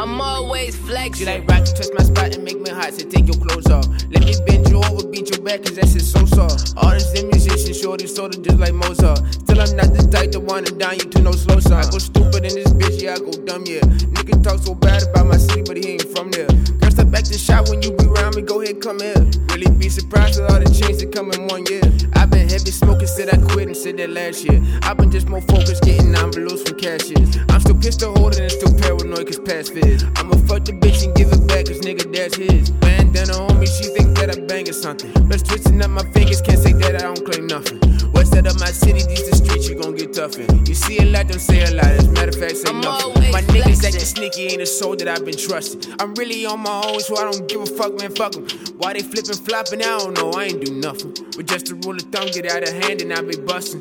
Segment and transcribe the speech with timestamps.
[0.00, 1.26] always flexing.
[1.26, 3.86] She like rock, touch my spot and make me hot, so take your clothes off.
[4.10, 6.74] Let me bend you over, beat your back, cause that shit so soft.
[6.76, 9.18] All this them musicians, shorty sorta just like Mozart.
[9.32, 11.84] Still, I'm not the type to wanna down you to no slow song.
[11.84, 13.84] I go stupid in this bitch, yeah, I go dumb, yeah.
[14.16, 16.48] Nigga talk so bad about my city, but he ain't from there.
[16.80, 19.20] Girl, step back to shot when you be around me, go ahead, come here.
[19.52, 21.84] Really be surprised with all the change that come in one year.
[22.16, 22.95] I've been heavy smoking,
[23.66, 24.62] and said that last year.
[24.82, 27.36] I've been just more focused, getting envelopes from cashiers.
[27.48, 30.04] I'm still pistol holding and still paranoid, cause past fears.
[30.16, 32.70] I'ma fuck the bitch and give it back, cause nigga, that's his.
[32.70, 35.12] Bandana on me, she think that I bangin' something.
[35.28, 37.25] But twisting up my fingers, can't say that I don't
[41.16, 41.86] A lot, don't say a lot.
[41.86, 43.32] As a matter of fact, say I'm nothing.
[43.32, 43.86] My niggas flexing.
[43.86, 45.94] actin' sneaky, ain't a soul that I've been trusting.
[45.98, 48.46] I'm really on my own, so I don't give a fuck, man, fuck 'em.
[48.76, 51.16] Why they flipping, flopping, I don't know, I ain't do nothing.
[51.34, 53.80] But just a rule of thumb, get out of hand and I be busting.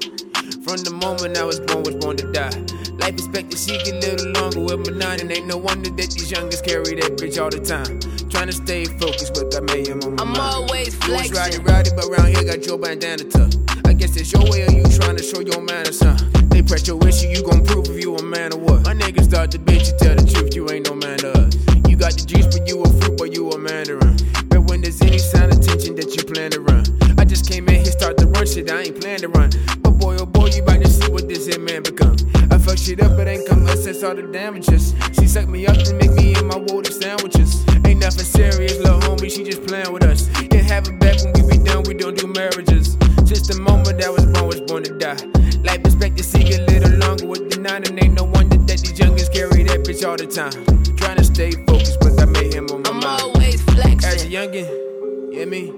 [0.64, 2.56] From the moment I was born, was born to die.
[3.04, 6.32] Life expectancy get a little longer with my nine, and ain't no wonder that these
[6.32, 8.00] youngers carry that bitch all the time.
[8.30, 10.40] Trying to stay focused, but I made him on my I'm mind.
[10.40, 11.64] always You was riding, flexing.
[11.66, 13.58] rowdy, but round here got your bandana tucked.
[13.86, 16.45] I guess it's your way of you trying to show your man or something.
[16.56, 18.86] They press your issue, you gon' prove if you a man or what.
[18.86, 21.54] My niggas start to bitch, you tell the truth, you ain't no man to us.
[21.84, 24.16] You got the juice, but you a fruit, but you a mandarin.
[24.48, 26.88] But when there's any sign of tension that you plan to run,
[27.20, 29.52] I just came in here, start to run shit, I ain't plan to run.
[29.84, 32.16] But boy, oh boy, you about to see what this here man become.
[32.50, 34.96] I fuck shit up, but ain't come assess all the damages.
[35.12, 37.68] She sucked me up to make me in my water sandwiches.
[37.84, 40.32] Ain't nothing serious, little homie, she just playing with us.
[40.48, 42.96] Can't have it back when we be done, we don't do marriages.
[43.28, 45.20] Since the moment I was born, was born to die.
[45.66, 48.94] Life expectancy get a little longer with the nine, and ain't no wonder that these
[48.94, 50.54] youngins carry that bitch all the time.
[50.96, 53.22] Trying to stay focused, but I made him on my I'm mind.
[53.22, 53.62] always
[54.06, 55.72] As a youngin', yeah me,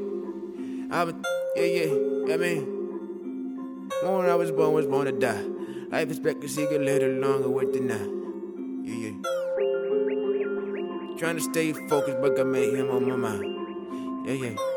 [0.91, 1.13] I was,
[1.55, 1.93] yeah yeah,
[2.27, 2.65] yeah me.
[4.03, 5.41] Moment I was born was born to die.
[5.89, 8.83] Life expectancy get a little longer with the nine.
[8.83, 9.15] Yeah yeah.
[11.17, 14.27] Trying to stay focused, but I made him on my mind.
[14.27, 14.76] Yeah yeah.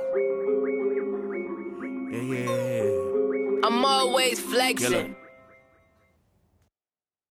[3.70, 5.14] I'm always flexing.